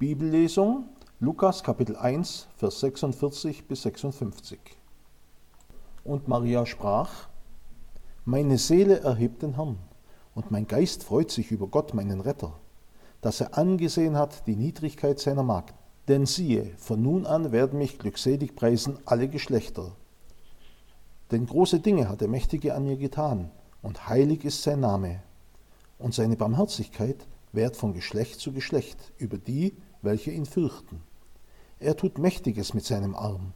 Bibellesung 0.00 0.86
Lukas 1.18 1.62
Kapitel 1.62 1.94
1, 1.94 2.48
Vers 2.56 2.80
46 2.80 3.68
bis 3.68 3.82
56. 3.82 4.58
Und 6.04 6.26
Maria 6.26 6.64
sprach, 6.64 7.28
Meine 8.24 8.56
Seele 8.56 9.00
erhebt 9.00 9.42
den 9.42 9.56
Herrn, 9.56 9.76
und 10.34 10.50
mein 10.50 10.66
Geist 10.66 11.04
freut 11.04 11.30
sich 11.30 11.50
über 11.50 11.66
Gott, 11.66 11.92
meinen 11.92 12.22
Retter, 12.22 12.54
dass 13.20 13.42
er 13.42 13.58
angesehen 13.58 14.16
hat 14.16 14.46
die 14.46 14.56
Niedrigkeit 14.56 15.20
seiner 15.20 15.42
Magd. 15.42 15.74
Denn 16.08 16.24
siehe, 16.24 16.72
von 16.78 17.02
nun 17.02 17.26
an 17.26 17.52
werden 17.52 17.78
mich 17.78 17.98
glückselig 17.98 18.56
preisen 18.56 18.98
alle 19.04 19.28
Geschlechter. 19.28 19.92
Denn 21.30 21.44
große 21.44 21.80
Dinge 21.80 22.08
hat 22.08 22.22
der 22.22 22.28
Mächtige 22.28 22.74
an 22.74 22.86
mir 22.86 22.96
getan, 22.96 23.50
und 23.82 24.08
heilig 24.08 24.46
ist 24.46 24.62
sein 24.62 24.80
Name. 24.80 25.20
Und 25.98 26.14
seine 26.14 26.36
Barmherzigkeit 26.36 27.26
währt 27.52 27.76
von 27.76 27.92
Geschlecht 27.92 28.40
zu 28.40 28.52
Geschlecht 28.52 29.12
über 29.18 29.38
die, 29.38 29.76
welche 30.02 30.30
ihn 30.30 30.46
fürchten. 30.46 31.02
Er 31.78 31.96
tut 31.96 32.18
Mächtiges 32.18 32.74
mit 32.74 32.84
seinem 32.84 33.14
Arm. 33.14 33.52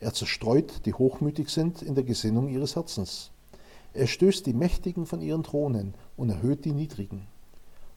Er 0.00 0.12
zerstreut, 0.12 0.84
die 0.86 0.94
hochmütig 0.94 1.48
sind 1.48 1.82
in 1.82 1.94
der 1.94 2.04
Gesinnung 2.04 2.48
ihres 2.48 2.76
Herzens. 2.76 3.30
Er 3.94 4.06
stößt 4.06 4.46
die 4.46 4.52
Mächtigen 4.52 5.06
von 5.06 5.20
ihren 5.20 5.42
Thronen 5.42 5.94
und 6.16 6.30
erhöht 6.30 6.64
die 6.64 6.72
Niedrigen. 6.72 7.26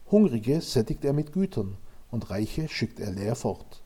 Hungrige 0.10 0.62
sättigt 0.62 1.05
er 1.05 1.14
mit 1.14 1.32
Gütern 1.32 1.77
und 2.10 2.30
Reiche 2.30 2.68
schickt 2.68 2.99
er 2.99 3.12
leer 3.12 3.36
fort. 3.36 3.82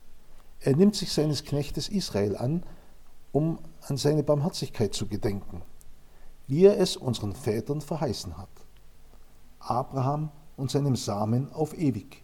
Er 0.60 0.76
nimmt 0.76 0.96
sich 0.96 1.12
seines 1.12 1.44
Knechtes 1.44 1.90
Israel 1.90 2.36
an, 2.36 2.64
um 3.32 3.60
an 3.82 3.98
seine 3.98 4.24
Barmherzigkeit 4.24 4.94
zu 4.94 5.08
gedenken, 5.08 5.62
wie 6.48 6.66
er 6.66 6.80
es 6.80 6.96
unseren 6.98 7.34
Vätern 7.34 7.82
verheißen 7.82 8.38
hat. 8.38 8.50
Abraham 9.60 10.32
und 10.58 10.72
seinem 10.72 10.96
Samen 10.96 11.52
auf 11.54 11.78
ewig. 11.78 12.24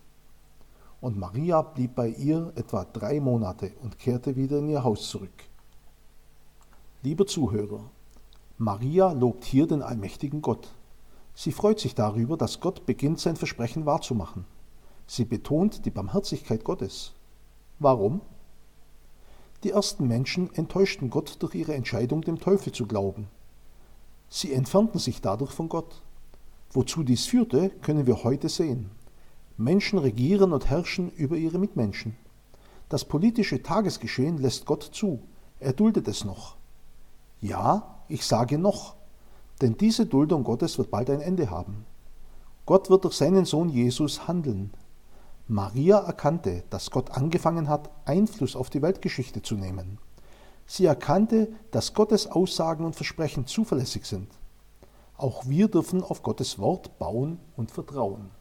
Und 0.99 1.17
Maria 1.17 1.61
blieb 1.61 1.95
bei 1.95 2.09
ihr 2.09 2.51
etwa 2.55 2.85
drei 2.85 3.19
Monate 3.19 3.71
und 3.81 3.97
kehrte 3.97 4.35
wieder 4.35 4.59
in 4.59 4.69
ihr 4.69 4.83
Haus 4.83 5.09
zurück. 5.09 5.49
Lieber 7.01 7.25
Zuhörer, 7.25 7.89
Maria 8.57 9.11
lobt 9.11 9.43
hier 9.43 9.65
den 9.65 9.81
allmächtigen 9.81 10.43
Gott. 10.43 10.75
Sie 11.33 11.51
freut 11.51 11.79
sich 11.79 11.95
darüber, 11.95 12.37
dass 12.37 12.59
Gott 12.59 12.85
beginnt, 12.85 13.19
sein 13.19 13.35
Versprechen 13.35 13.87
wahrzumachen. 13.87 14.45
Sie 15.07 15.25
betont 15.25 15.85
die 15.85 15.89
Barmherzigkeit 15.89 16.63
Gottes. 16.63 17.13
Warum? 17.79 18.21
Die 19.63 19.71
ersten 19.71 20.07
Menschen 20.07 20.53
enttäuschten 20.53 21.09
Gott 21.09 21.37
durch 21.39 21.55
ihre 21.55 21.73
Entscheidung, 21.73 22.21
dem 22.21 22.39
Teufel 22.39 22.71
zu 22.71 22.85
glauben. 22.85 23.27
Sie 24.29 24.53
entfernten 24.53 24.99
sich 24.99 25.21
dadurch 25.21 25.51
von 25.51 25.67
Gott. 25.67 26.03
Wozu 26.73 27.03
dies 27.03 27.25
führte, 27.25 27.69
können 27.81 28.07
wir 28.07 28.23
heute 28.23 28.47
sehen. 28.47 28.91
Menschen 29.57 29.99
regieren 29.99 30.53
und 30.53 30.69
herrschen 30.69 31.11
über 31.11 31.35
ihre 31.35 31.59
Mitmenschen. 31.59 32.15
Das 32.89 33.05
politische 33.05 33.61
Tagesgeschehen 33.61 34.37
lässt 34.37 34.65
Gott 34.65 34.83
zu. 34.83 35.21
Er 35.59 35.73
duldet 35.73 36.07
es 36.07 36.23
noch. 36.23 36.55
Ja, 37.41 37.99
ich 38.07 38.25
sage 38.25 38.57
noch, 38.57 38.95
denn 39.61 39.77
diese 39.77 40.05
Duldung 40.05 40.43
Gottes 40.43 40.77
wird 40.77 40.91
bald 40.91 41.09
ein 41.09 41.21
Ende 41.21 41.49
haben. 41.49 41.85
Gott 42.65 42.89
wird 42.89 43.03
durch 43.03 43.15
seinen 43.15 43.45
Sohn 43.45 43.69
Jesus 43.69 44.27
handeln. 44.27 44.71
Maria 45.47 45.99
erkannte, 45.99 46.63
dass 46.69 46.91
Gott 46.91 47.11
angefangen 47.11 47.67
hat, 47.67 47.89
Einfluss 48.05 48.55
auf 48.55 48.69
die 48.69 48.81
Weltgeschichte 48.81 49.41
zu 49.41 49.55
nehmen. 49.55 49.97
Sie 50.65 50.85
erkannte, 50.85 51.49
dass 51.71 51.93
Gottes 51.93 52.27
Aussagen 52.27 52.85
und 52.85 52.95
Versprechen 52.95 53.45
zuverlässig 53.45 54.05
sind. 54.05 54.29
Auch 55.21 55.47
wir 55.47 55.67
dürfen 55.67 56.03
auf 56.03 56.23
Gottes 56.23 56.57
Wort 56.57 56.97
bauen 56.97 57.37
und 57.55 57.69
vertrauen. 57.69 58.31